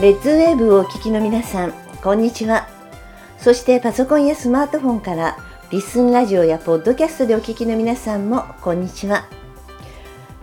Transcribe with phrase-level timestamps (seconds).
[0.00, 2.66] レッズウェーブをお聞きの皆さん、こんにちは。
[3.36, 5.36] そしてパソコンやスマートフォンから
[5.70, 9.26] リスンラジオやポッドキャストでお聞きの皆さんもこんにちは。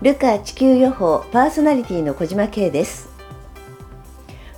[0.03, 3.09] ルカ地球予報パーソナリティの小島慶です。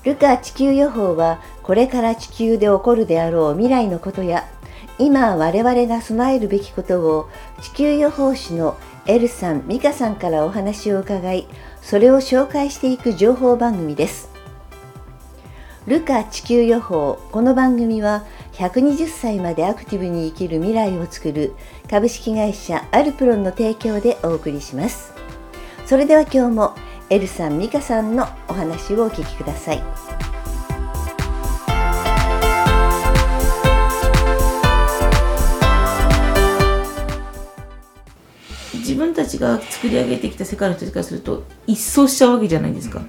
[0.03, 4.49] ルカ地球予報はこれから地球で起こるであろう未来のことや
[4.97, 7.29] 今我々が備えるべきことを
[7.61, 8.75] 地球予報士の
[9.05, 11.47] エルさん、ミカさんからお話を伺い、
[11.81, 14.37] それを紹介していく情報番組です。
[15.89, 17.19] ルカ地球予報。
[17.31, 21.55] この番組は120歳までアクティブに生きる未来を作る
[21.89, 25.13] 株式会社アルプロンの提供でお送りします。
[25.87, 26.75] それでは今日も
[27.09, 29.81] エルさんミカさんのお話をお聞きください。
[38.75, 43.01] 自分たちが作り上げてきた世界の人たちからすると一掃しちゃうわけじゃないですか。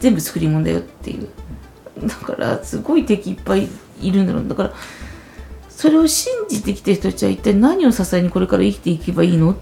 [0.00, 1.28] 全部作り物だよっていう。
[2.06, 3.68] だからすごい敵いっぱい
[4.00, 4.48] いるんだろう。
[4.48, 4.72] だから
[5.68, 9.56] それを信じてきた人たちは一体何を支えにこれから生きていけばいいのっ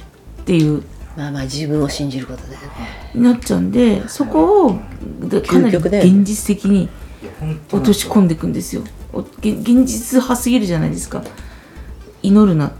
[0.44, 0.82] ていう。
[1.16, 6.88] まあまあ自分を信じることだよねなっちゃうんでそこをかなり現実的に
[7.72, 8.82] 落とし込んでいくんですよ。
[9.40, 11.22] 現実派すぎるじゃないですか。
[12.22, 12.72] 祈るな、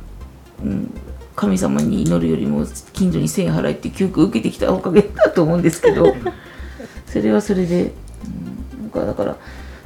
[0.62, 0.94] うん、
[1.34, 6.14] 神様に祈るよりも近所に1000円払いって教育を受けてきたおかげだと思うんですけど。
[7.06, 7.92] それはそれで
[8.90, 9.36] かだから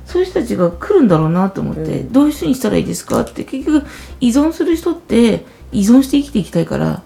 [0.07, 3.21] そういう人たちが来るんだろうなと思って、うん、どういう人にしたらいいですか？
[3.21, 3.87] って結局
[4.21, 7.03] 依存する人って依存して生きていきたいから、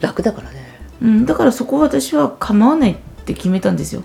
[0.00, 4.02] 楽だからね、うん、だからそこは私は構わないって決めたんですよ。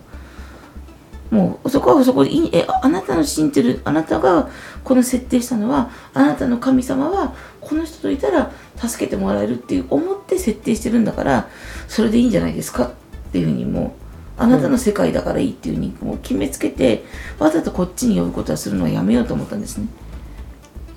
[1.30, 4.49] もうそこはそこでいいえあなたの信じてるあなたが
[4.86, 11.49] この設定したのはあなたの神様はこの人といたら助けてもらえるっていう思って設定してるんだから
[11.89, 12.86] それでいいんじゃないですか？
[12.86, 12.92] っ
[13.33, 14.06] ていうふうにもう
[14.38, 17.03] あなたの世界だからいいっていうふうにもう決めつけて
[17.39, 19.87] わざとこっちに呼ぶことはするのはやめようと思ったんですね。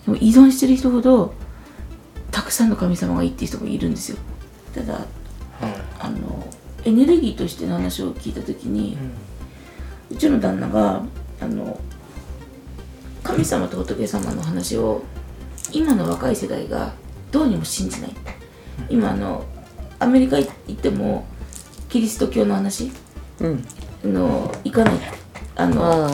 [0.05, 1.33] でも依存してる人ほど
[2.31, 4.19] たくさんの神様がいいっていう人もいるんですよ。
[4.75, 5.07] ただ、
[5.99, 6.47] あの
[6.85, 8.97] エネルギーとしての話を聞いた時に、
[10.11, 11.03] うちの旦那が
[11.41, 11.81] あの
[13.23, 15.03] 神様と仏様の話を
[15.73, 16.93] 今の若い世代が
[17.31, 18.15] どうにも信じない。
[18.89, 19.45] 今あの
[19.99, 21.27] アメリカ行っても
[21.89, 22.91] キリスト教の話
[24.05, 24.95] の行かない。
[25.57, 26.11] あの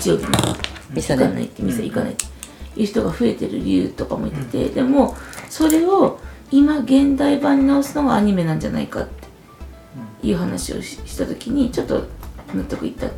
[0.00, 0.72] 日曜日に。
[0.94, 2.24] 行かないって店行かないって
[2.80, 5.16] いう人が増えてる理由とかも言ってて、でも
[5.48, 9.08] それを今現代版に直すのがアニメなんじゃないかっ
[10.20, 12.04] ていう話をした時にちょっと
[12.54, 13.08] 納得いった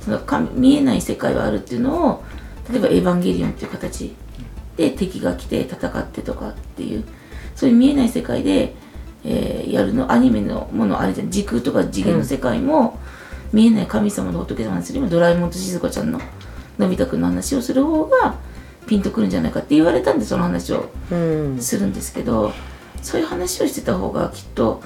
[0.00, 2.24] そのか見えない世界はあるっていうのを
[2.70, 4.14] 例えば「エヴァンゲリオン」っていう形
[4.76, 7.04] で敵が来て戦ってとかっていう
[7.56, 8.74] そういう見えない世界で
[9.28, 11.30] えー、やるのアニメのものあれじゃん。
[11.30, 13.00] 時空とか次元の世界も、
[13.52, 16.20] うん、見えない神様の仏様にするよドラえもんとしずかちゃんの
[16.78, 18.36] のび太くんの話をする方が
[18.86, 20.88] ピンとくるんじゃないかって言われたんでその話を
[21.60, 22.52] するんですけど、うん、
[23.02, 24.82] そういう話をしてた方がきっと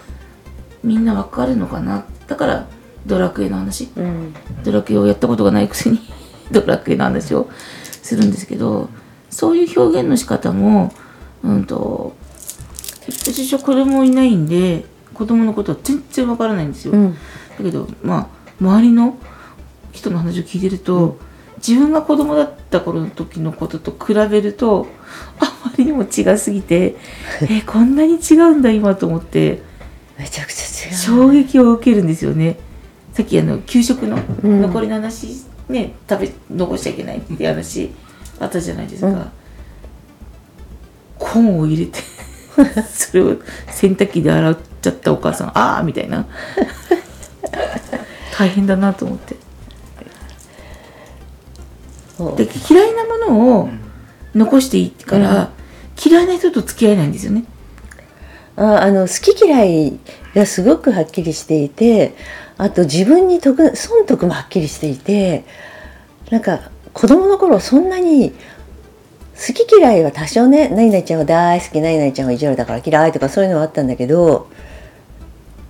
[0.83, 2.07] みんなわかるのかな。
[2.27, 2.67] だから
[3.07, 4.34] ドラクエの話、うん、
[4.65, 6.01] ドラクエをやったことがないくせに
[6.51, 7.49] ドラクエの話を
[7.83, 8.89] するんですけど
[9.31, 10.93] そういう表現の仕方も
[11.43, 12.15] うんと
[13.10, 14.84] 私は子供いないんで
[15.15, 17.19] 子供のことは全然わからないんですよ、うん、だ
[17.62, 18.28] けどまあ
[18.60, 19.19] 周りの
[19.93, 21.16] 人の話を聞いてると、うん、
[21.56, 24.87] 自分が子供だった頃の時のことと比べると
[25.41, 26.97] あまりにも違すぎて
[27.43, 29.62] えこんなに違うんだ今と思って
[30.19, 32.59] めちゃくちゃ違う衝撃を受けるんですよね。
[33.15, 35.28] さっきあの給食の残りの話、
[35.69, 37.91] うん、ね食べ残しちゃいけないって話
[38.38, 39.31] あったじゃないですか、
[41.19, 41.98] コーンを入れて
[42.93, 43.37] それを
[43.69, 46.27] 洗濯機で洗っちゃったお母さんああみたいな。
[48.37, 49.37] 大変だなと思って。
[52.37, 53.71] で嫌いなものを
[54.34, 57.45] 残していいから、うん、嫌いな人と付き合えないんですよね。
[58.57, 59.98] ああの好き嫌い
[60.34, 62.15] がすごくはっきりしていて
[62.59, 65.45] あと自分に得損得もはっきりしていて
[66.30, 68.34] なんか子供の頃そんなに
[69.41, 74.48] 好き嫌いは多少ね何々ちゃんは大好き何々ちゃんは意地悪だから嫌いとかそういうのはあったんだけど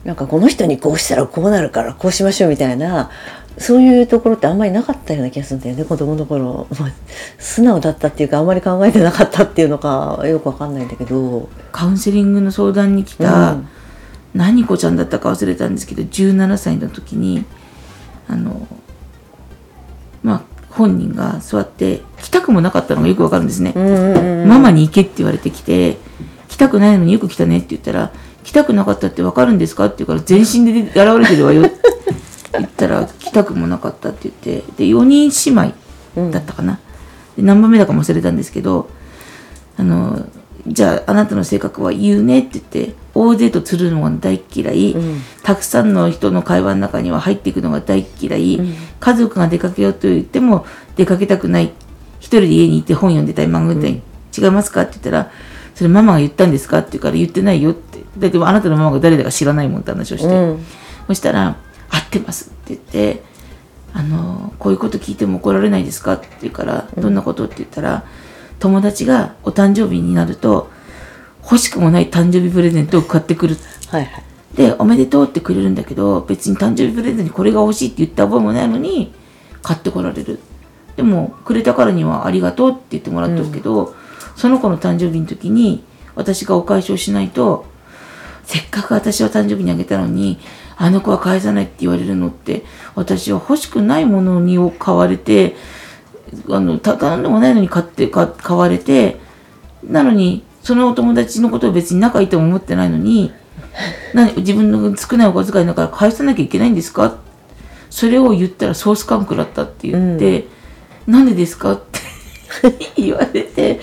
[0.04, 3.10] なんかこの人にこうしたらこうなるからこうしましょうみたいな
[3.58, 6.90] そういうところってあんまりなかったような気がするんだよね子供の頃、まあ、
[7.38, 11.48] 素直だったっていうかあんまり考えてなかったっていうのかよくわかんないんだけど。
[11.70, 13.68] カウンセリングの相談に来た、うん、
[14.34, 17.44] 何子ちゃんだったか忘れたんですけど17歳の時に
[18.28, 18.79] あのまあ
[20.80, 23.74] 本人が座って来たくもなかったのがよくわかるんですね、
[24.46, 25.98] ママに行けって言われてきて
[26.48, 28.12] 来たくないのによく来たねって言ったら
[28.42, 31.62] 来たくなかったってわかるんですかって言うから全身で現れてるわよ。
[32.52, 34.64] 言ったら来たくもなかったって言って。
[34.76, 35.72] で4人姉
[36.16, 36.80] 妹だったかな、
[37.36, 38.88] で何番目だかも忘れたんですけど
[39.76, 40.26] あの
[40.66, 45.20] じゃああなたの性格は言うねって言って大勢とつるのが大っ嫌い、うん。
[45.42, 48.74] たくさんの人の会話の中には入っていくのが大っ嫌い、うん。
[49.00, 50.66] 家族が出かけようと言っても
[50.96, 51.72] 出かけたくない。
[52.18, 55.30] 一人で家にいて本読んでたり漫画読んでたり、違いますかって言ったら
[55.74, 58.00] それママが言ったんですかって言うから言ってないよって。
[58.18, 60.64] だってあなたのママが誰だか知らないもんって話をして、うん。
[61.06, 61.56] そしたら
[61.90, 63.22] 「合ってます」って言って
[63.92, 68.04] 「あのこういうこと聞いても怒られないですか?」って言うから「どんなこと?」って言ったら
[68.60, 70.70] 友達がお誕生日になると
[71.42, 73.56] 欲しくもない誕生日プレゼントを買ってくる。
[73.88, 74.24] はいはい。
[74.56, 79.12] で、おめでとうってくれるんだけど、別に誕生日プレゼントにこれが欲しいって言った覚えもないのに、
[79.62, 80.38] 買ってこられる。
[80.96, 83.94] でも、くれたからにはありがとうって言ってもらったけど、
[84.36, 85.82] その子の誕生日の時に、
[86.14, 87.64] 私がお返しをしないと、
[88.44, 90.38] せっかく私は誕生日にあげたのに、
[90.76, 92.64] あの子は返さないって言われるのって、
[92.94, 95.56] 私は欲しくないものにを買われて、
[96.50, 99.18] あの、た頼んでもないのに買って、か買われて、
[99.84, 103.32] なのに、そのお友達のことを別に仲いいとも思ってないのに、
[104.14, 107.18] な自分の少ないお小遣いだから返さなきゃいけないんですか？
[107.88, 110.46] それを言ったらソース感食らったって言って、
[111.06, 111.72] なんでですか？
[111.72, 112.00] って
[112.96, 113.80] 言われて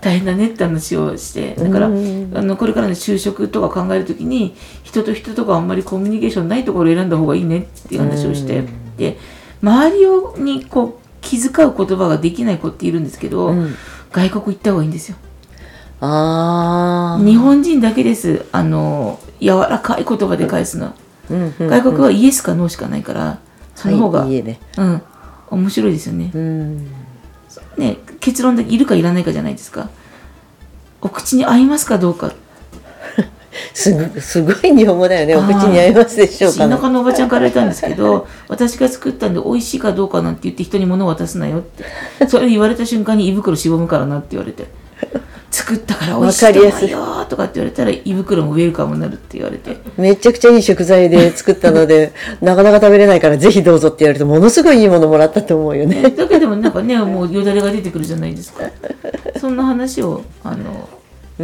[0.00, 2.32] 大変だねって話をしてだから、うん。
[2.34, 8.96] あのこれからの就職とか考えるときに人と人とかあんまりコミュニケーションないところを選んだ方がいいねっていう話をして、うん。
[8.96, 9.16] で
[9.62, 10.99] 周りをにこう
[11.30, 13.74] 気遣う言葉ができない子っているんですけど、うん。
[14.10, 15.16] 外国行った方がいいんですよ。
[16.00, 18.46] ああ日本人だけです。
[18.50, 20.86] あの柔らかい言葉で返すの。
[20.86, 20.94] は、
[21.30, 21.68] うんうん。
[21.68, 23.38] 外国はイエスかノーしかないから
[23.76, 25.02] その方が、はい、ねうん。
[25.50, 26.32] 面白いですよね。
[26.34, 26.86] うん。
[27.76, 29.88] ね結論でいるかいらないかじゃないですか。
[31.00, 32.32] お口に合いますかどうか
[33.74, 35.36] すごすごい日本語だよね。
[35.36, 36.76] お口に合いますでしょうかね。
[36.76, 41.84] 田舎のおばちゃんから言われたんですけど 私が作ったんで美味しいかどうかなんて言って人に物を渡すなよって。
[42.28, 44.66] それ言われた瞬間に胃袋しぼむからなって言われて。
[45.50, 49.78] 作ったから美味しいと思うよとかって言われたら胃袋もウェルカムになるって言われて。
[49.96, 56.02] めちゃくちゃいい食材で 作ったのでなかなか食べれないからぜひどうぞって言われるとものすごいいいものもらったと思うよね。
[56.02, 58.64] だけどもなんかねもうよだれが出てくるじゃないですか。
[59.40, 60.88] そんな話をあの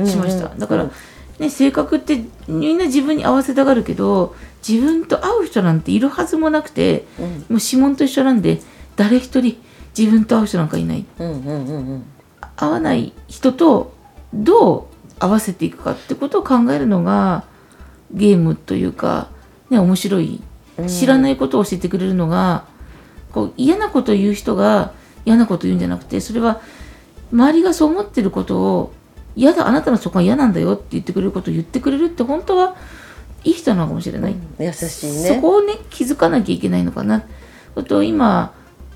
[0.04, 0.50] しました。
[0.56, 0.90] だから、
[1.38, 4.34] ね、性格ってみんな自分に合わせたがるけど
[4.66, 7.24] 自分と合う人なんているはずもなくて、うん。
[7.26, 8.60] もう指紋と一緒なんで
[8.96, 9.60] 誰一人
[9.96, 11.04] 自分と合う人なんかいない。
[11.18, 12.04] うんうんうんうん。
[12.56, 13.94] 合わない人と
[14.32, 17.44] どう合わせていくかってことを考えるのが
[18.10, 19.28] ゲームというか、
[19.70, 20.42] ね、面白い
[20.86, 22.64] 知らないことを教えてくれるのが、
[23.32, 24.92] こう嫌なことを言う人が
[25.26, 26.60] 嫌なことを言うんじゃなくてそれは
[27.32, 28.92] 周りがそう思ってることを
[29.36, 32.74] 嫌だあなたのそこは嫌なんだよって言ってくれることを言ってくれるって本当は
[33.44, 34.88] いい人なのかもしれない、優しい
[35.24, 37.24] そねこをね気づかなきゃいけないのかな。
[37.76, 38.54] あと今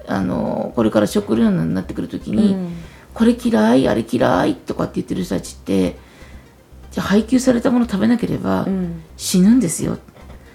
[0.09, 2.73] あのこれから食料になってくる時に、うん。
[3.15, 5.97] これ嫌いあれ嫌いとかって言ってる人たちって
[6.91, 9.03] じゃあ配給されたもの食べなければうん。
[9.17, 9.99] 死ぬんですよ。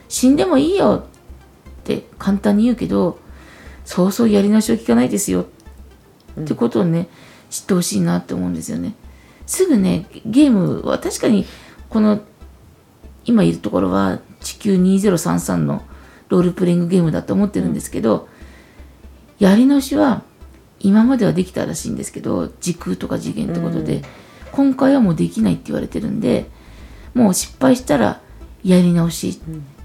[0.10, 1.06] 死んでもいいよ
[1.82, 3.20] って簡単に言うけど
[3.86, 5.46] そうそうやり直しは聞かないですよ
[6.40, 7.08] ってことをね
[7.50, 8.96] 知ってほしいなって思うんですよね
[9.46, 11.46] すぐねゲームは確かに
[11.90, 12.22] この
[13.26, 15.84] 今いるところは地球2033の
[16.30, 18.28] ロールプレイングゲームだと思ってるんですけど、
[19.40, 20.24] やり直しは
[20.80, 24.04] 今まではできたらしいんですけど時空とか次元ってことで、うん。
[24.52, 26.46] 今回はもうできないって言われてるんで
[27.14, 28.22] もう失敗したら
[28.64, 29.40] やり直し、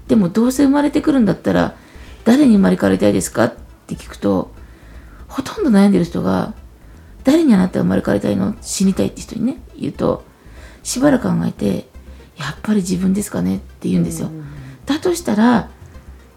[0.07, 1.75] でもどうせ生まれてくるんだったら
[2.23, 3.45] 誰に生まれ変わりたいですか？
[3.45, 3.55] っ
[3.87, 4.51] て聞くと
[5.27, 6.53] ほとんど悩んでる人が
[7.23, 8.55] 誰にあなたが生まれ変わりたいの？
[8.61, 10.23] 死にたいって人にね言うと
[10.83, 11.87] しばらく考えて
[12.37, 13.57] やっぱり自分ですかね？
[13.57, 14.29] って言うんですよ、
[14.85, 15.69] だとしたら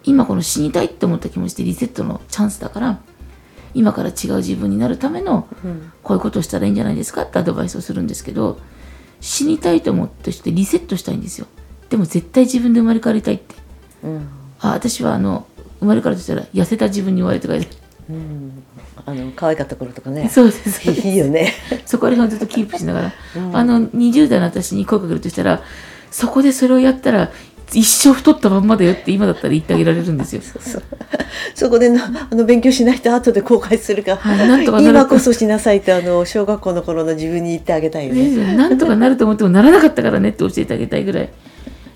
[0.03, 3.01] 今この死にたいって思った気持ちでリセットのチャンスだから
[3.73, 5.93] 今から違う自分になるためのうん。
[6.03, 8.61] こういうことをしたらいいんじゃないですかってアドバイスをするんですけど
[9.21, 11.47] 死にたいと思った人ってリセットしたいんですよ。
[11.89, 13.55] でも絶対自分で生まれ変わりたいって。
[14.03, 14.29] うん。
[14.61, 15.47] あ私はあの
[15.81, 17.69] 生まれ変わるとしたら痩せた自分に言われて書いて
[18.11, 18.63] うん。
[19.07, 20.29] あの可愛かった頃とかね。
[20.29, 20.71] そうです。
[20.71, 21.53] そうですいいよね。
[21.87, 23.57] そこら辺をずっとキープしながら、うん。
[23.57, 25.63] あの20代の私に声かけるとしたら
[26.11, 27.31] そこでそれをやったら
[27.73, 30.43] 一生太ったまんまだよって今だったら言ってあげられるんですよ。
[31.55, 38.29] そこでのあの勉強しないと後で後悔するから、はいなんとかなる今こそしなさいってあの小学校の頃の自分に言ってあげたいよね。
[38.31, 41.29] ねなんとかなると思ってもならなかったからねって教えてあげたいぐらい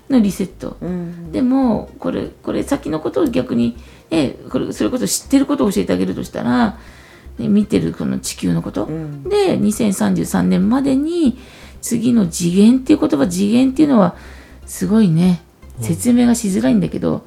[0.09, 1.31] のリセット、うん。
[1.31, 3.77] でもこれこれ先のことを逆に、
[4.09, 6.77] ね、これそれこそ知ってることを教えてあげるとしたら、
[7.37, 9.23] ね、見てるこの地球のこと、うん。
[9.23, 11.37] で2033年までに
[11.81, 14.15] 次の次元っていう言葉次元っていうのは
[14.65, 15.41] すごいね
[15.79, 17.25] 説明がしづらいんだけど、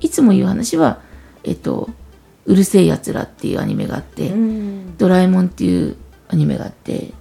[0.00, 1.00] いつも言う話は
[1.44, 1.88] えっと
[2.46, 4.96] 「うるせえやつら」っていうアニメがあって、うん。
[4.98, 5.96] ドラえもんっていう
[6.28, 7.12] アニメがあって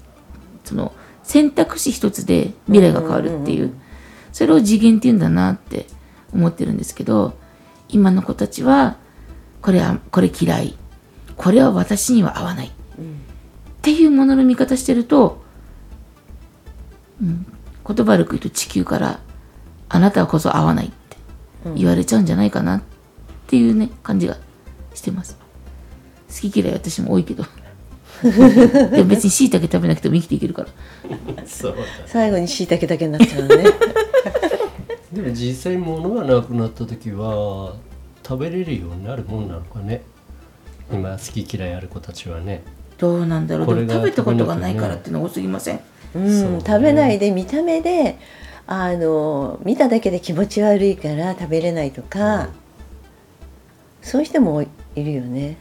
[0.63, 0.91] その
[1.23, 3.82] 選択肢一つで未来が変わるっていう,、うんうんうん
[4.33, 5.85] それを次元って言うんだなって
[6.33, 7.33] 思ってるんですけど
[7.87, 8.97] 今の子たちは
[9.61, 10.77] これはこれ嫌い。
[11.37, 12.67] これは私には合わない。
[12.67, 12.69] っ
[13.81, 15.41] ていうものの見方してると、
[17.21, 17.45] うん、
[17.87, 19.19] 言葉悪く言うと地球から
[19.89, 21.17] あなたこそ合わないって
[21.75, 22.81] 言われちゃうんじゃないかなっ
[23.47, 24.37] ていうね感じが
[24.93, 25.37] してます。
[26.29, 27.45] 好き嫌い私も多いけど。
[28.23, 30.67] でも別に椎茸食べなくても生きていけるから。
[31.45, 31.83] そうだ。
[32.05, 33.65] 最後に椎茸だけになっちゃうのね
[35.13, 37.75] でも実際物がなくなった時は
[38.23, 40.01] 食べれるようになるもんなのかね。
[40.91, 42.63] 今好き嫌いある子たちはね。
[42.97, 43.67] どうなんだろう。
[43.67, 45.79] これがでも食べたことがないからっていうの多すぎません？
[46.15, 48.17] うん食べないで見た目で
[48.65, 52.49] あの見ただけで気持ち悪いから食べれないとか、
[54.01, 55.57] そういう人もいるよね、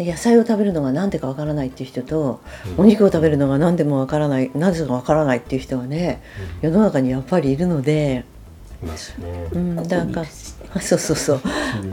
[0.00, 2.40] で野菜を食べるのが何でかわからないっていう人と、
[2.78, 6.22] お肉を食べるのが何でもわからないなぜかわからないっていう人はね、
[6.62, 8.24] 世の中にやっぱりいるので、
[9.52, 11.40] うん、なんかそうそうそう。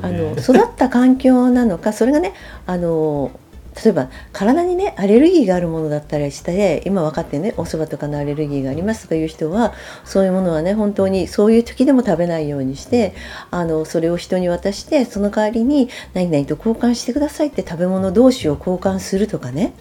[0.01, 2.33] あねの育った環境なのかそれがね
[2.65, 3.37] あの
[3.83, 13.13] 例えば体にねアレルギーがあるものだったりして今分かってねお蕎麦とかのアレルギーがありますとかいう人はそういうものはね本当にそういう時でも食べないようにして
[13.51, 19.73] あのそれを人に渡してその代わりに何々と交換してくださいって食べ物同士を交換するとかね。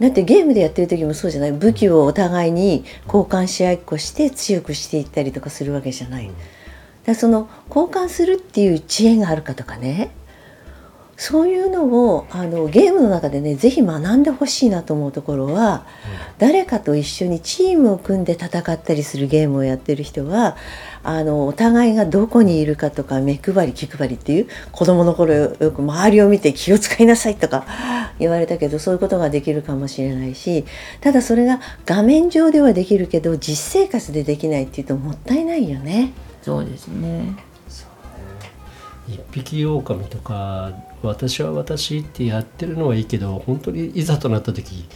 [0.00, 1.52] だってゲームでやってる時もそうじゃない。
[1.52, 6.30] 武器をお互いに交換し合いっこして強くしていったりとかするわけじゃない。
[7.04, 10.10] だその交換するっていう知恵があるかとかね。
[11.18, 15.84] そういうのをあのゲームの中でねぜひ学んでほしいなと思うところは、
[16.38, 20.56] 誰かと一緒にチームを組んで戦ったりするゲームをやってる人は
[21.02, 27.64] あのお互いがどこにいるかとか目配り気配りっていう子供の頃よく周りを見て気を使いなさいとか
[28.20, 30.64] 言われたけどそういうことができるかもしれないし
[31.00, 36.12] ただそれが画面上ではできるけど実生活でできないっていうともったいないよね。
[36.42, 37.47] そうですね
[39.08, 40.72] 一匹狼とか
[41.02, 44.86] 私は私ってやってるのはいいけど本当にいざとなった時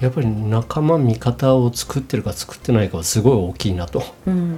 [0.00, 4.04] やっぱり仲間味方を作ってるか作ってないかはすごい大きいなと。
[4.26, 4.56] うん。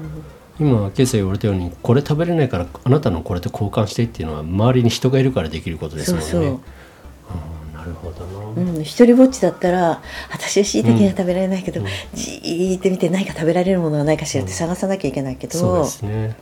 [0.58, 6.26] 今今朝言われたようにこれ食べれないからあなたのこれと交換してっていうのは周りに人がいるからできることですもんね。
[6.26, 6.60] そうそう。
[7.72, 11.80] なるほどな、うん、一人ぼっちだったら私は椎茸が食べられないけど、
[12.12, 16.36] じーって見て何か食べられるものはないかしらって探さなきゃいけないけど、そうですね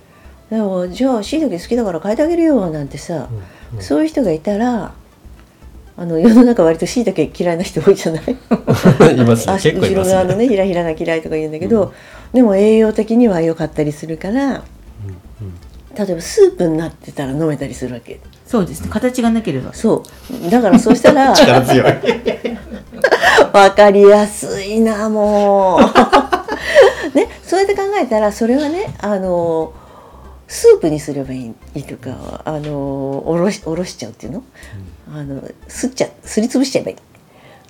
[0.50, 4.93] でもじゃあ椎茸好きだから変えてあげるよなんてさ、うんそういう人がいたら
[5.97, 8.23] あの世の中割と椎茸嫌いな人多いじゃない？
[8.31, 9.53] いますね。
[9.55, 11.93] あ結構います後ろ側のねねひらひらが嫌いとか言うんだけど、
[12.33, 14.62] でも栄養的には良かったりするから
[15.99, 18.21] 例えばスープになってたら飲めたりするわけ。
[18.47, 18.88] そうですね。
[18.91, 19.75] 形がなければ。
[19.75, 20.05] そ
[20.47, 20.50] う。
[20.50, 21.93] だからそうしたら 力強い。
[23.53, 25.81] わかりやすいなもう。
[27.17, 29.73] ねそうやって考えたらそれはねあの
[30.49, 34.45] スープにすればいいいいとかあのおろしおろしちゃうっていうの,、
[35.12, 36.97] あのすっちゃすりつぶしちゃえばいい。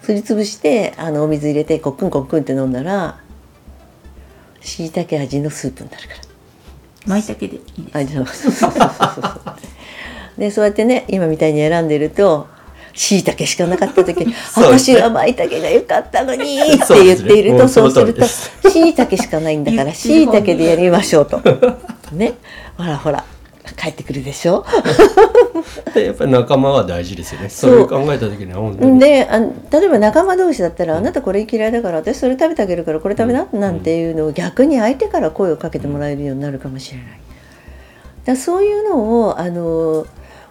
[0.02, 3.18] すりつぶしてあのお水入れてコックンコックンって飲んだら
[4.60, 6.20] しいたけ味のスープになるから。
[7.06, 7.98] 舞茸でいいです。
[7.98, 9.56] あじゃあそうそうそうそうそう。
[10.38, 12.46] でそうやってね今みたいに選んでると
[12.96, 14.26] しいたけしかなかった時
[14.56, 21.40] 私はまいたけが良かったのに って言っているとそううするとしいたけしかないんだからしいたけでやりましょうと。
[22.12, 22.32] ね。
[22.76, 23.22] ほらほら
[23.76, 24.64] 帰ってくるでしょ？
[25.94, 27.48] やっぱり仲間は大事ですよね。
[27.50, 28.98] そそうれを考えた時には本当に。
[28.98, 37.06] であ例えば仲間同士だったら「あなたこれ嫌いだから私それ食べてあげるからこれ食べな」なんていうのを逆に相手から声をかけてもらえるようになるかもしれない。
[38.24, 40.06] だそういうのをあの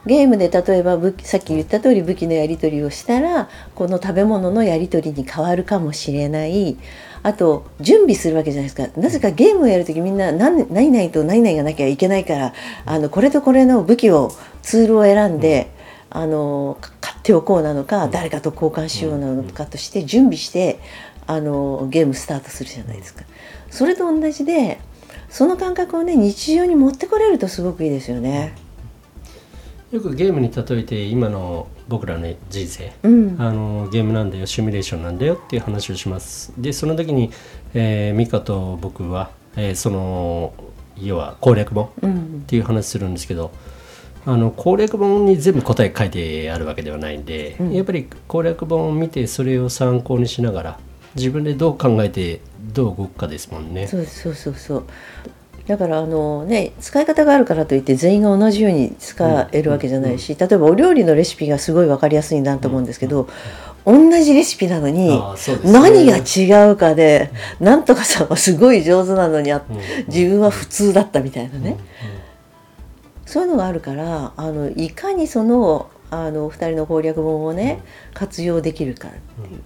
[0.06, 6.78] ゲームで例えば武器さっき言った通り武器のやり取りをしたらこの食べ物のやり取りに変わるかもしれない。
[7.24, 9.00] あと準備するわけじゃないですか。
[9.02, 12.54] なぜかゲームをやる時みんな何何々と何々がなきゃいけないから
[12.86, 14.32] あのこれとこれの武器を
[14.62, 15.72] ツールを選んで、
[16.12, 20.80] あのか買っておこうなのか誰かと交換しようなのかとして準備して
[21.26, 23.24] あのゲームスタートするじゃないですか。
[23.72, 24.80] それと同じで
[25.30, 28.54] その感覚をね日常に持ってこれるとすごくいいですよね。
[29.96, 36.52] よくゲームに例えて今の僕らの人生、うん、あのゲームなんだよシミュレーションなんだよっていう話をします。
[36.58, 37.32] でその時に、
[37.74, 40.54] えー、ミカと僕は、えーその
[40.98, 42.42] 要は攻略本うん。
[42.44, 43.52] っていう話するんですけど
[44.26, 47.74] あの攻略本に全部答え書いてあるわけではないんで、うん。
[47.74, 50.80] やっぱり攻略本を見てそれを参考にしながら
[51.16, 52.42] 自分でどう考えて
[52.74, 53.88] どう動くかですもんね。
[53.88, 54.86] そうそうそうそう
[55.68, 63.28] だからあのね使い方があるからといって全員が同じように使えるわけじゃないし、例えばお料理のレシピがすごい分かりやすいなと思うんですけど、
[63.86, 65.22] 同じレシピなのにね。
[65.64, 69.78] 何が違うかで、なんとかさんはすごい上手なのにあうん。
[70.08, 71.78] 自分は普通だったみたいなね、うん。
[73.26, 77.82] そういうのがあるからあのいかにそのあの二人の攻略本をね
[78.14, 79.62] 活用できるかっていう。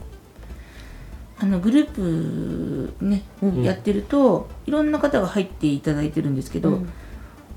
[1.41, 3.63] あのグループね、うん。
[3.63, 6.89] やってるといろんな方が入っていただいてるんですけど、うん。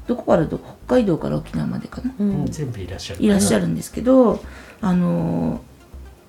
[0.06, 2.44] どこからどこ北海道から沖縄までかな、ううん。
[2.44, 3.24] ん全部いらっしゃる。
[3.24, 4.42] いらっしゃるんですけど
[4.80, 5.60] あの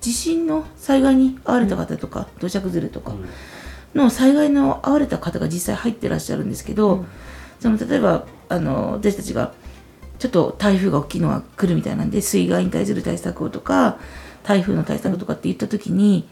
[0.00, 4.00] 地震の災害に遭われた方とか、土砂崩れとかうん。
[4.00, 7.06] の災害の遭われた方が実際入ってらっしゃるんですけど、うん。
[7.60, 9.54] その例えばあの私たちが
[10.18, 13.98] ちょっと台風が大きいのが来るみたいなんで水害に対する対策をとか
[14.42, 16.28] 台風の対策とかって言った時に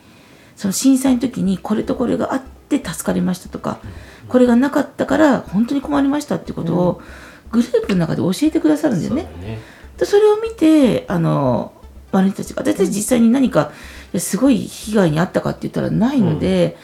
[0.63, 3.81] その震災の時にこれとこれがあって助かりましたとか
[4.29, 7.03] これがなかったから本当に困りましたっていうことを
[7.51, 9.23] グループの中で教えてくださるんだよね。
[9.23, 9.59] そうだね。
[9.99, 11.73] でそれを見てあの
[12.13, 13.73] 周りの人たちが私たち実際に何か
[14.17, 16.77] すごい被害に遭ったかって言ったらないので、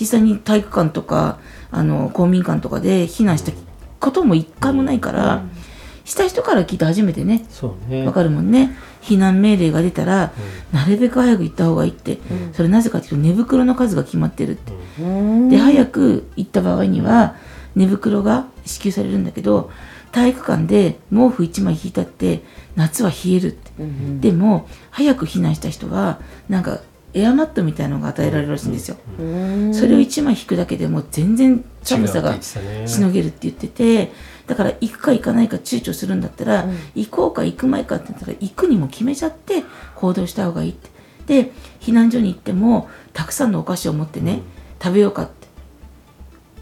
[0.00, 1.38] 実際に体育館とか
[1.70, 3.52] あの公民館とかで避難した
[4.00, 5.42] ことも一回もないから、
[6.06, 7.44] した人から聞いて初めてね。
[7.50, 8.06] そうね。
[8.06, 8.74] わかるもんね。
[9.02, 10.32] 避難命令が出たら、
[10.72, 12.18] なるべく早く行った方がいいって、
[12.54, 15.48] それなぜかっていうと寝袋の数が決まってるって、うん。
[15.50, 17.36] で早く行った場合には
[17.74, 19.70] 寝袋が支給されるんだけど
[20.12, 22.42] 体育館で毛布1枚引いたって
[22.74, 26.80] 夏は冷えるって、うんでも早く避難した人はなんか
[27.12, 29.74] エアマットみたいのが与えられるらしいんですよ、うん。
[29.74, 32.56] それを1枚引くだけでも全然寒さがし
[33.00, 34.12] のげるって言ってて
[34.46, 36.78] だから行くか行かないか躊躇するんだったら、うん。
[36.94, 39.64] 行こうか行く前かって言ったら行くにも決めちゃって
[39.96, 40.90] 行動した方がいいって。
[41.26, 44.42] で避難所に行ってもたくさんのお菓子を持ってね、
[44.82, 45.46] 食べようかって。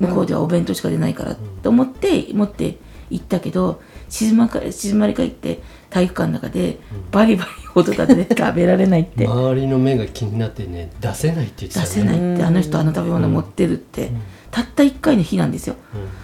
[0.01, 2.79] 向こうではお弁当しか出ないからと思って持って
[3.11, 6.79] 行ったけど静まか静まり返って体育館の中で
[7.13, 9.27] バリバリ音立てて食べられないって。
[9.27, 11.87] 周りの目が気になってね出せないって言ってたね。
[11.87, 14.11] 出せないってうんあの人あの食べ物持ってるって
[14.55, 15.75] たった1回の日なんですよ。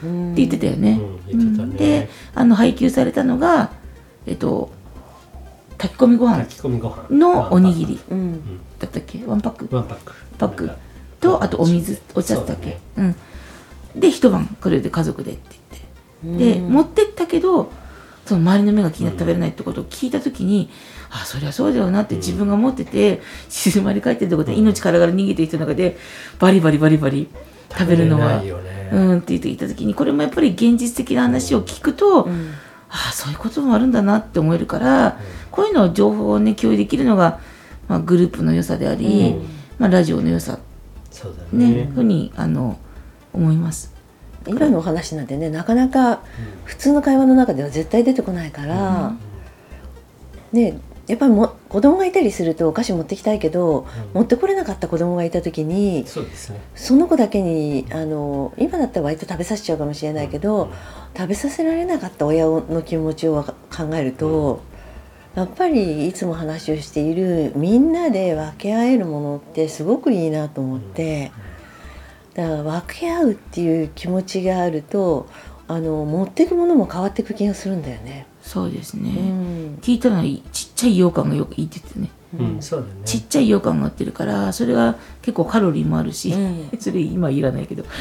[0.05, 0.33] うん。
[0.35, 1.01] って言ってたよね。
[1.33, 1.63] うんね。
[1.65, 1.77] うん。
[1.77, 3.73] であの配給されたのが、
[4.25, 4.71] えっと、
[5.79, 7.09] 炊き込みご飯炊き込みご飯。
[7.11, 8.41] のおにぎりうん。
[8.79, 9.27] だったっけ？
[9.27, 9.75] ワンパック。
[9.75, 10.13] ワンパック。
[10.39, 10.71] パック。
[11.21, 12.79] とあとお水お茶だったっけ？
[12.99, 13.17] う、ん、
[13.97, 15.57] で一晩これで家族でって
[16.23, 16.55] 言って。
[16.55, 16.73] で、うん。
[16.73, 17.73] 持ってったけど
[18.27, 20.71] その周りの目が気になって食べれないってことを聞いた時に、
[21.11, 25.99] あそりゃそうだよなって自分が持ってて静まり返ってるところで命からがら逃げてる人の中で
[26.39, 27.29] バリバリバリバリ
[27.71, 28.53] 食べるのはね。
[28.93, 32.55] うんって言っていた時にこれもやっぱり現実的な話を聞くと、うん。
[32.89, 35.19] ああそういうこともあるんだなって思えるから、
[35.53, 37.39] こういうのを情報をね共有できるのが、
[37.87, 39.47] まあ、グループの良さであり、うん。
[39.79, 40.59] まあ、ラジオの良さ
[41.11, 42.79] そうだね、ねふうにあの
[43.33, 43.95] 思います。
[44.47, 46.23] 今のお話なんてねなかなか
[46.65, 49.15] 普通の会話の中では絶対出てこないから、
[50.53, 50.81] ね
[51.11, 56.61] やっぱりも子供がいたりするとお菓子持ってきたいけど、持ってこれなかった子供がいた時にそうですね。
[56.77, 60.73] その子だけにあの今だったら割と食べさせちゃうかもしれないけど、
[61.17, 63.55] 食べさせられなかった親の気持ちを考
[63.95, 64.63] えると、
[65.35, 71.33] やっぱりいつも話をしているみんなで分け合えるものってすごくいいなと思って、
[72.35, 75.29] だから分け合うっていう気持ちがあると
[75.67, 77.83] あの持っていくものも変わっていく気がするん。
[77.83, 78.27] だよね。
[78.43, 79.79] そうですね、うん。
[79.81, 80.23] 聞いたのは
[80.53, 82.11] ちっちゃい羊羹がよくいいって言ってね。
[82.39, 82.63] うん。
[82.63, 82.93] そうだね。
[83.05, 86.71] ちっちゃい羊羹が売ってるからそれが結構カロリーもあるし、うん。
[86.81, 87.85] それ今いらないけど。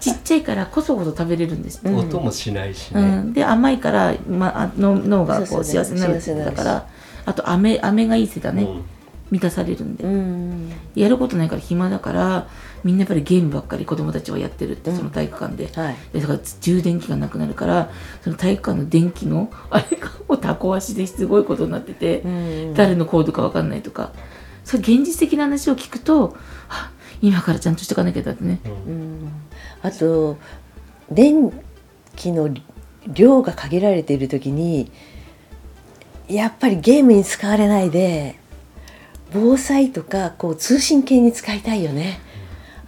[0.00, 1.96] ちっちゃいからこそこそ食べれるんです、うん。
[1.96, 3.32] 音もしないしうねん。
[3.32, 6.86] で甘いから、まあ、の脳がこそう幸せになるってだから
[7.26, 8.82] あと飴飴がいいせだね、うん。
[9.30, 10.72] 満たされるんで、うん。
[10.94, 12.46] やることないから暇だから
[12.84, 14.96] みんなやっぱりゲームばっかり子供たちはやってるって、うん。
[14.96, 15.68] その体育館で。
[15.74, 15.96] はい。
[16.12, 17.90] でだから充電器がなくなるから
[18.22, 24.12] その体育館の電気の あれがもうタコ足ですごいことになってて、うん誰のコードか分かんないとか。
[24.64, 26.36] そう現実的な話を聞くと
[26.68, 26.90] あ
[27.22, 28.60] 今からちゃんとしていかなきゃだってね。
[28.64, 29.28] うん。
[29.82, 30.36] あと
[31.10, 31.50] 電
[32.16, 32.50] 気の
[33.06, 34.90] 量が限られている時に
[36.28, 38.38] やっぱりゲームに使われないで
[39.32, 42.20] 防災とかこう通信系に使いたいよね。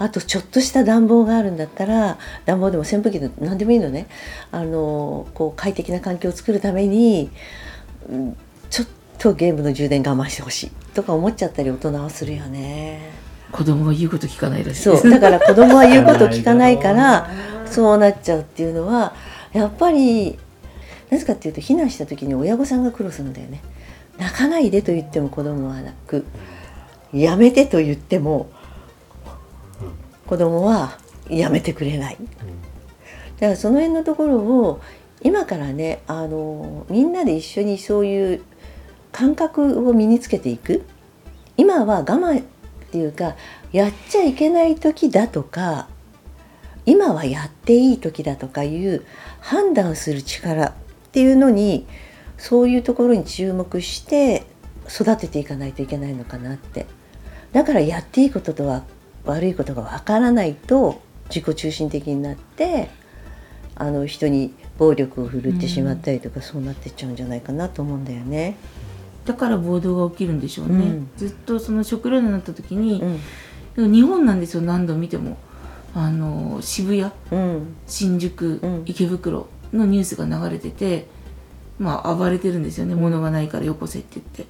[0.00, 4.06] あとちょっとした暖房があるんだったら暖房でも扇風機でも何でもいいのね。
[4.50, 7.30] あのこう快適な環境を作るために
[8.08, 8.36] うん
[8.70, 10.70] ちょっとゲームの充電我慢してほしい。
[10.94, 13.10] とか思っちゃったり大人はするよね。
[13.52, 14.82] 子供は言うこと聞かないらしい。
[14.82, 15.10] そですう。
[15.10, 17.28] だから子供は言うこと聞かないから
[17.70, 19.12] そうなっちゃうっていうのは
[19.52, 20.38] やっぱり
[21.10, 23.60] なぜかっていうと避難した時に親御さんが苦労するんだよね。
[24.18, 26.24] 泣かないでと言っても子供は泣く。
[27.12, 28.48] やめてと言っても
[30.30, 30.96] 子供は
[31.28, 32.16] やめてくれない。
[33.40, 34.80] だからその辺のところを
[35.22, 38.42] 今からねあのみんなで一緒にそういう
[39.10, 40.84] 感覚を身につけていく
[41.56, 42.44] 今は我慢っ
[42.92, 43.34] ていうか
[43.72, 45.88] やっちゃいけない時だとか
[46.86, 49.04] 今はやっていい時だとかいう
[49.40, 50.72] 判断する力っ
[51.10, 51.88] ていうのに
[52.38, 54.46] そういうところに注目して
[54.88, 56.86] 育てていかないといけないのかなって
[57.50, 58.68] だからやっていいことと
[59.24, 62.90] 悪いことがわからないと自己中心的になって
[63.74, 68.56] あの人に暴力を振るってしまったりとか、そうなってっちゃうんじゃないかなと思うんだよね。
[69.24, 71.10] だから暴動が起きるんでしょうね、うん。
[71.16, 73.02] ずっとその食糧難になった時に
[73.76, 73.92] う、ん。
[73.92, 75.36] 日本なんですよ何度見ても。
[75.94, 77.74] あの渋谷うん。
[77.86, 78.82] 新宿、うん。
[78.86, 81.06] 池袋のニュースが流れてて
[81.78, 82.94] まあ暴れてるんですよね。
[82.94, 84.46] 物がないからよこせって言って。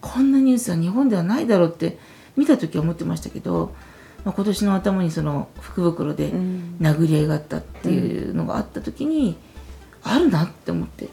[0.00, 1.98] こんなニュースは日本ではないだろうって
[2.36, 3.74] 見た時は思ってましたけど、
[4.24, 6.76] まあ、今年の頭にその福袋でうん。
[6.80, 9.36] 殴り合いがあったっていうのがあった時に、
[10.02, 11.08] あるなって思って。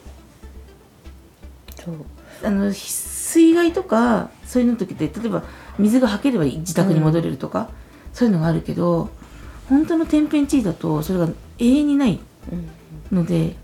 [1.83, 1.95] そう。
[2.43, 5.43] あの水害とかそういうの時って例えば
[5.79, 7.69] 水がはければ自宅に戻れるとか、
[8.13, 9.09] そういうのがあるけど
[9.69, 11.27] 本当の天変地異だとそれが
[11.59, 12.19] 永遠にない
[13.11, 13.17] うん。
[13.17, 13.55] ので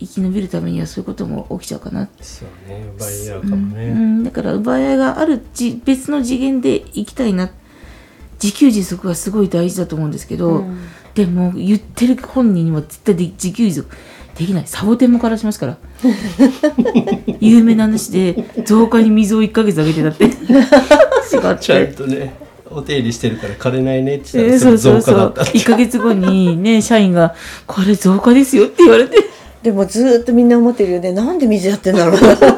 [0.00, 7.50] 生き延びるためにはそういうことも起きちゃうかな、そうね奪い合うかもね、うん、だから奪い合いがあるじ別の次元で生きたいな。
[8.42, 10.78] 自給自足がすごい大事だと思うんですけど、うん。
[11.14, 13.96] でも言ってる本人には絶対で自給自足
[14.36, 14.66] できない。
[14.66, 15.78] サボテンも枯らしますから。
[17.40, 20.24] 有名な話で増加に水を1ヶ月あげてだって。
[20.26, 20.30] 違っ
[21.58, 21.92] ちゃんて。
[21.94, 22.34] とね
[22.70, 25.14] お手入れしてるから枯れないねってえー言ったらそれ増加そうそう。
[25.14, 25.58] そうだったって。
[25.58, 27.34] 1ヶ月後にね社員が
[27.66, 29.16] 「これ増加ですよ」って言われて
[29.64, 31.10] でもずーっとみんな思ってるよね。
[31.10, 32.44] なんで水やってんだろうなって。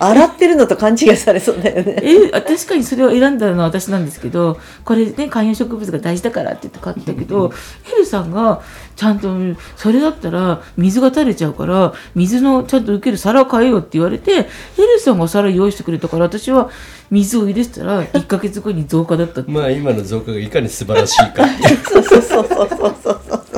[0.00, 2.00] 洗ってるのと勘違いされそうだよね。
[2.02, 7.52] えあ確かにそれを選んだのは私なんですけどこれね観葉植物が大事だからって言って買ったけど
[7.84, 8.62] ヘルさんが
[8.96, 9.28] ちゃんと
[9.76, 16.70] それだったら水が垂れちゃうから水のちゃんと受ける皿を変えようって言われてヘルさんが皿用意してくれたから私は
[17.10, 21.46] 水を入れてたら1ヶ月後に増加だったってまあ今の増加がいかに素晴らしいか
[21.84, 22.02] そう。
[22.04, 23.20] そうそうそうそうそう
[23.52, 23.57] そ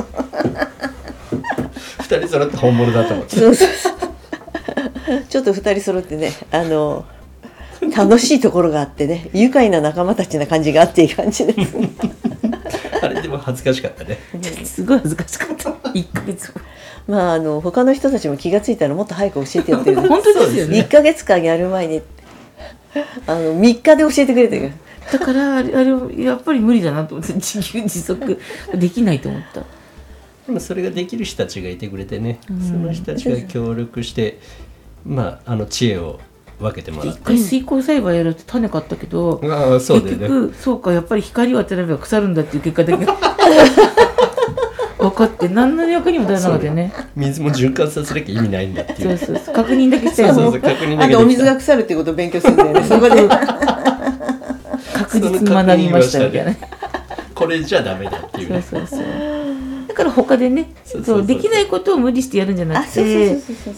[2.17, 3.35] 二人揃って本物だと思って。
[3.37, 3.93] そうそうそう。
[5.29, 7.05] ちょっと二人揃ってねあの
[7.95, 11.75] 楽しいところがあってね愉快な仲間たちな感じがあっていい感じです。
[13.01, 14.17] あれでも恥ずかしかったね。
[14.63, 15.69] すごい恥ずかしかった。
[15.69, 16.59] 1ヶ月後。
[17.07, 20.79] まああの他の人たちも気がついたらもっと早く教えてよっていう本当ですよね。
[20.81, 22.01] 1ヶ月間やる前に
[23.27, 24.69] あの3日で教えてくれたよ
[25.11, 28.39] だからあれあれやっぱり無理だなと思って自給自足
[28.75, 29.63] できないと思った
[30.47, 34.39] でもそれができる人たちがいてくれてね、その人たちが協力して
[35.05, 36.19] まああの知恵を
[36.59, 37.19] 分けてもらって。
[37.19, 40.11] 一回水耕栽培やるって種買ったけど、ああそうね。
[40.11, 43.05] 結局そうかやっぱり光を当てれば腐るんだっていう結果だけ
[44.97, 46.93] 分かって何の役にも立たなかったよね。
[47.15, 49.17] 水も循環させなきゃ意味ないんだっていう。
[49.17, 50.33] そうそう確認だけしたよね。
[50.35, 50.61] そう
[51.11, 52.83] そお水が腐るっていうことを勉強するんだよね。
[52.83, 53.27] そこで
[54.93, 56.55] 確実に学びましたみたいな。
[57.33, 58.99] これじゃダメだっていうそうねそうそう。
[58.99, 59.40] だ
[60.01, 63.35] から他でねそうできないことを無理してやるんじゃなあくて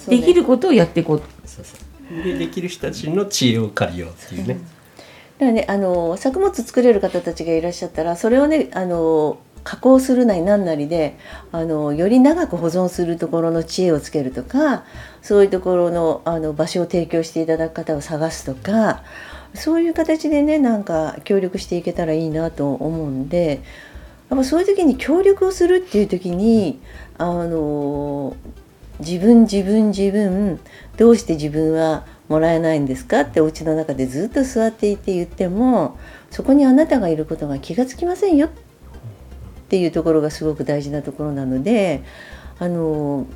[0.07, 2.23] できることをやっていこうそうそう。
[2.23, 4.55] でできる人たちの知恵を借りようっていうね。
[4.55, 11.17] だからねあの作物作れる方たちがいらっしゃったらそれをねあの加工するなりなんなりで
[11.51, 14.83] あのより長く保存するところの知恵をつけるとか
[15.21, 19.03] そういうところのあの場所を提供していただく方を探すとか
[19.53, 23.61] そういう形でねなんか協力していけたらいいなと思うんで
[24.33, 26.79] やっぱそういう時に協力をするっていう時に
[27.19, 28.35] あの
[28.99, 30.59] 自分自分自分
[30.97, 35.99] どうして自分はもらえないんですかってお家の中でずっと座っていて言っても
[36.31, 38.49] そこにあなたがいることが気がつきませんよっ
[39.69, 42.03] ていうところがすごく大事なところなので
[42.57, 43.27] あの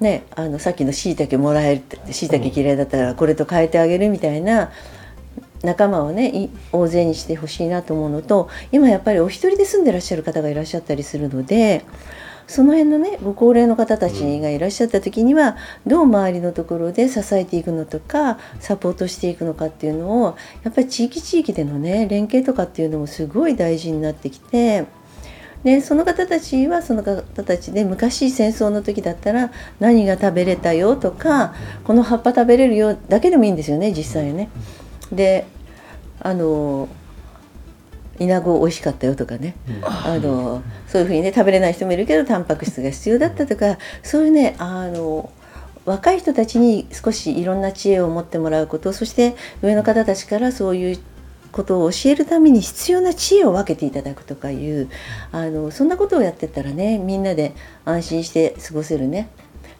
[0.00, 4.72] ねあのさっきのしいたけもらえるしいたけ嫌いだったらこれと変えてあげるみたいな
[5.64, 11.84] 仲間をね大勢にしてほしいなと思うのと今やっぱりお一人で住んでらっしゃる方がいらっしゃったりするので
[12.46, 24.84] その辺のねご高齢の方たちがいらっしゃった時にはどう周りのところで支えていくのとかサポートしていくのかっていうのをやっぱり地域地域でのね連携とかっていうのもすごい大事になってきて。
[25.64, 29.50] でその方たちはその方たちで昔戦争の時だったら
[29.80, 34.50] 何が食べれたよとかこの葉っぱ食べれるよだけでもいいんですよね実際ね。
[35.14, 35.46] で
[36.20, 36.88] あの
[38.18, 45.32] イナゴ美味しかったよとかね、あのそういうふうにね食べれない人もいるけどタンパク質が必要だったとかそういうねあの
[45.84, 50.98] 若い人たちに少しいろんな知恵を持ってもらうことそして上の方たちからそういう
[51.52, 54.88] ことを教えるために必要な知恵を分けていただくとかいう
[55.30, 59.28] あのそんなことをやってったらねみんなで安心して過ごせるね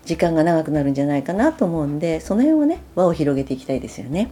[0.04, 4.30] 時間が長くなるんじゃないかなと思うんでその辺をね輪を広げていきたいですよね。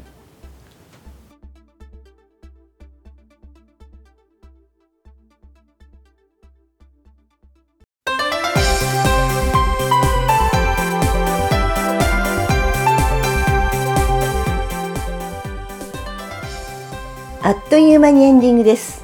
[17.73, 19.03] という間にエンディングです。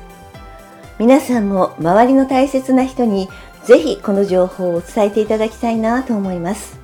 [0.99, 3.31] 皆さんも周りの大切な人に
[3.65, 6.79] ぜひこの情報を伝えていただきたいなと思います。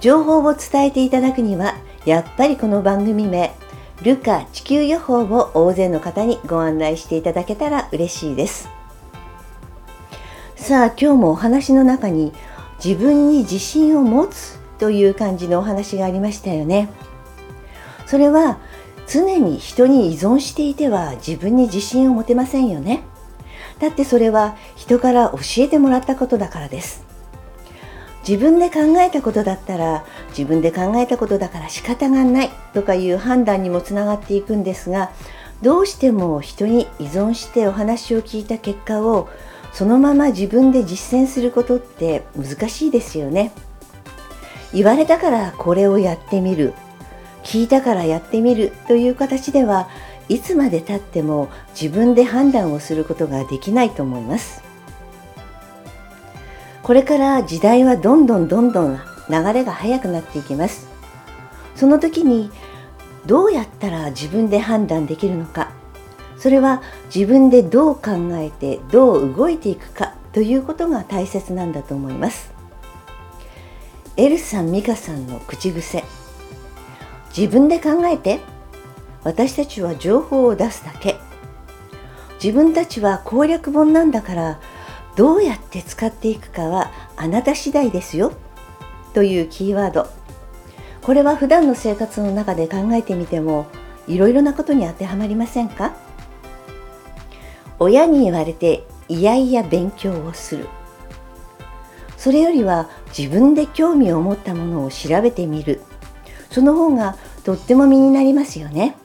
[0.00, 3.54] 情報を伝えていただくには、やっぱりこの番組名、
[4.02, 8.68] ルカ地球予報を大勢の方にご案内していただけたら嬉しいです。
[10.56, 12.34] さあ今日もお話の中に
[12.84, 16.90] 自分に自信を持つという感じのお話がありましたよね。
[18.04, 18.58] それは
[19.08, 23.02] 常に人に依存していては自分に自信を持てませんよね。
[23.78, 27.04] だってそれは人から教えてもらったことだからです。
[28.26, 35.12] 自分で考えたことだったら自分で考えたことだから仕方がないとかいう判断にもつながっていくんですが
[35.62, 39.28] どうしても人に依存してお話を聞いた結果を
[39.72, 43.52] そのまま自分で実践することって難しいですよね。
[44.72, 46.74] 言われたからこれをやってみる
[47.46, 49.88] 聞いたからやってみるという形では
[50.28, 51.48] いつまでたっても
[51.80, 54.64] 自分で判断をすることができないと思います。
[56.82, 58.98] これから時代はどんどんどんどん
[59.30, 60.88] 流れが速くなっていきます。
[61.76, 62.50] その時に
[63.26, 65.70] どうやったら自分で判断できるのか。
[66.38, 66.82] それは
[67.14, 72.52] 自分でどう考えてどう動いていくかということが大切なんだと思います。
[74.16, 76.02] エルさん美香さんの口癖。
[77.36, 78.40] 自分で考えて。
[79.24, 81.16] 私たちは情報を出すだけ。
[82.42, 84.60] 自分たちは攻略本なんだから
[85.16, 88.32] どうやって使っていくかはあなた次第ですよ。
[89.14, 90.06] というキーワード。
[91.02, 93.66] これは普段の生活の中で考えてみても
[94.06, 95.96] いろいろなことに当てはまりませんか？
[97.80, 100.68] 親に言われていやいや勉強をする。
[102.16, 105.80] それよりは自分で興味を持ったものを調べてみる。
[106.50, 108.96] その方がとっても身になりますよね。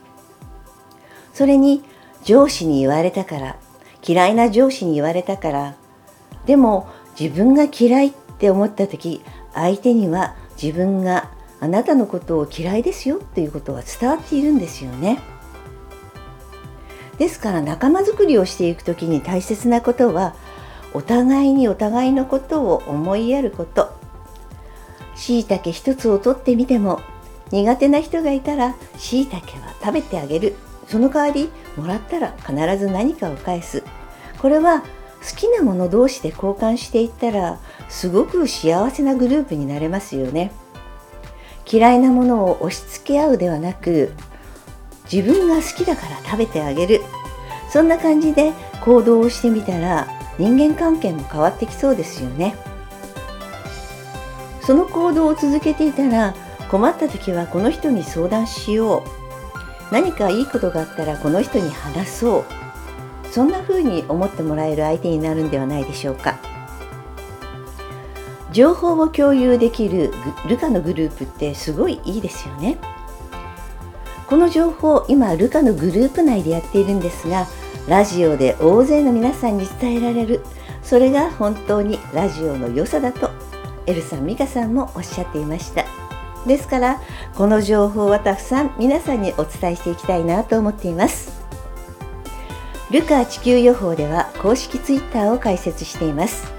[1.33, 1.83] それに
[2.23, 3.55] 上司に言われたから
[4.05, 5.75] 嫌いな上司に言われたから
[6.45, 9.21] でも自分が嫌いって思った時
[9.53, 15.19] 相手には自分があなたのことを嫌いですよっていうことは伝わっているんですよね。
[17.17, 20.33] ですから仲間づくりをしていく時に大切なことは
[20.93, 23.93] お互いにお互いのことを思いやること。
[25.15, 27.01] しいたけ一つを取ってみても
[27.51, 30.55] 苦手な人がいたらしいたけは食べてあげる。
[30.87, 33.83] その代わりもらったら必ず何かを返す。
[34.39, 34.85] これは好
[35.35, 37.59] きなもの同士で交換していったら
[37.89, 40.51] すごく幸せなグループになれますよね。
[41.71, 44.11] 嫌いなものを押し付け合うではなく
[45.11, 47.01] 自分が好きだから食べてあげる。
[47.69, 48.51] そんな感じで
[48.83, 52.55] 行動をしてみたら人間関係も変わってきそうですよね。
[54.61, 56.33] その行動を続けていたら
[56.71, 59.03] 困った時はこの人に相談しよ
[59.91, 59.93] う。
[59.93, 62.45] 何かいいことがあったらこの人に話そう。
[63.29, 66.39] そんな風に思ってもらえる相手になるんではないでしょうか。
[68.53, 70.13] 情報を共有できる
[70.47, 72.77] ルカのグループってすごいいいですよね。
[74.27, 77.47] この情報今ルカのグループ内でやっているんですが
[77.89, 80.39] ラジオで大勢の皆さんに伝えられる。
[80.83, 83.29] それが本当にラジオの良さだと
[83.87, 85.83] エルさん美香さんもおっしゃっていました。
[86.45, 87.01] ですから
[87.35, 91.41] この情報はたくさん皆さんにお伝えしていきたいなと思っています。
[92.91, 96.51] ルカ地球予報では公式ツイッターを開設しています。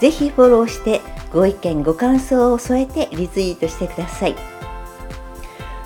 [0.00, 1.02] ぜひフォローして
[1.32, 4.36] ご意見ご感想を添えてリツイートしてください。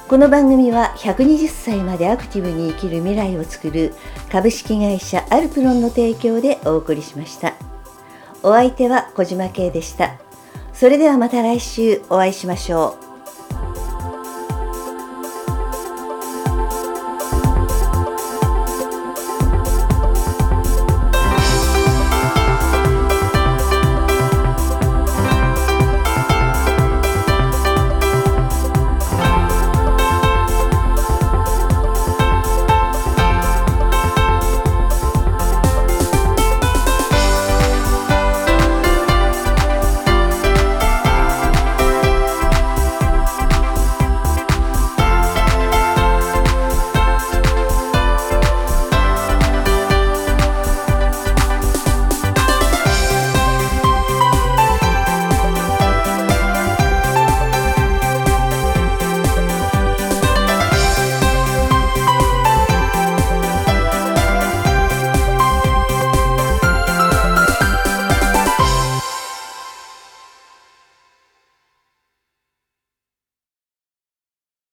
[0.08, 3.94] この番組は120歳までアクティブに生きる未来を作る
[4.30, 7.54] 株式会社アルプロンの提供でお送りしました。
[8.42, 10.18] お相手は小島慶でした。
[10.74, 13.11] それではまた来週お会いしましょう。